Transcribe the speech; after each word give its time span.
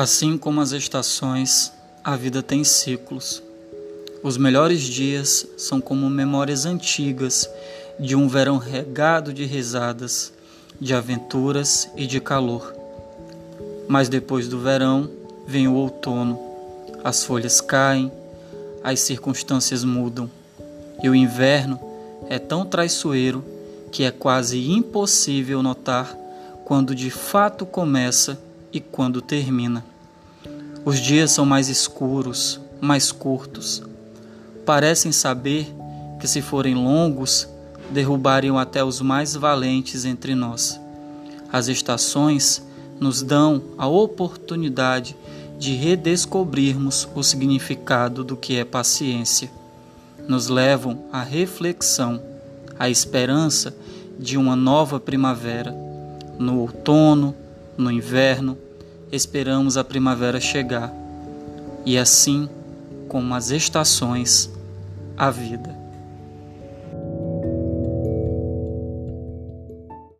Assim 0.00 0.38
como 0.38 0.60
as 0.60 0.70
estações, 0.70 1.72
a 2.04 2.14
vida 2.14 2.40
tem 2.40 2.62
ciclos. 2.62 3.42
Os 4.22 4.36
melhores 4.36 4.82
dias 4.82 5.44
são 5.56 5.80
como 5.80 6.08
memórias 6.08 6.64
antigas 6.64 7.50
de 7.98 8.14
um 8.14 8.28
verão 8.28 8.58
regado 8.58 9.32
de 9.32 9.44
risadas, 9.44 10.32
de 10.80 10.94
aventuras 10.94 11.90
e 11.96 12.06
de 12.06 12.20
calor. 12.20 12.72
Mas 13.88 14.08
depois 14.08 14.46
do 14.46 14.60
verão 14.60 15.10
vem 15.48 15.66
o 15.66 15.74
outono, 15.74 16.38
as 17.02 17.24
folhas 17.24 17.60
caem, 17.60 18.12
as 18.84 19.00
circunstâncias 19.00 19.82
mudam, 19.82 20.30
e 21.02 21.08
o 21.08 21.14
inverno 21.14 21.76
é 22.30 22.38
tão 22.38 22.64
traiçoeiro 22.64 23.44
que 23.90 24.04
é 24.04 24.12
quase 24.12 24.70
impossível 24.70 25.60
notar 25.60 26.16
quando 26.64 26.94
de 26.94 27.10
fato 27.10 27.66
começa 27.66 28.38
e 28.72 28.80
quando 28.80 29.20
termina. 29.20 29.84
Os 30.84 30.98
dias 30.98 31.30
são 31.30 31.44
mais 31.44 31.68
escuros, 31.68 32.60
mais 32.80 33.12
curtos. 33.12 33.82
Parecem 34.64 35.12
saber 35.12 35.72
que, 36.20 36.26
se 36.26 36.40
forem 36.40 36.74
longos, 36.74 37.48
derrubariam 37.90 38.58
até 38.58 38.84
os 38.84 39.00
mais 39.00 39.34
valentes 39.34 40.04
entre 40.04 40.34
nós. 40.34 40.80
As 41.52 41.68
estações 41.68 42.62
nos 43.00 43.22
dão 43.22 43.62
a 43.76 43.86
oportunidade 43.86 45.16
de 45.58 45.74
redescobrirmos 45.74 47.08
o 47.14 47.22
significado 47.22 48.22
do 48.22 48.36
que 48.36 48.56
é 48.56 48.64
paciência. 48.64 49.50
Nos 50.28 50.48
levam 50.48 51.04
à 51.12 51.22
reflexão, 51.22 52.20
à 52.78 52.88
esperança 52.88 53.74
de 54.18 54.36
uma 54.36 54.54
nova 54.54 55.00
primavera. 55.00 55.74
No 56.38 56.60
outono, 56.60 57.34
no 57.78 57.90
inverno, 57.90 58.58
esperamos 59.10 59.76
a 59.76 59.84
primavera 59.84 60.40
chegar. 60.40 60.92
E 61.86 61.96
assim, 61.96 62.48
como 63.08 63.34
as 63.34 63.50
estações, 63.50 64.50
a 65.16 65.30
vida. 65.30 65.74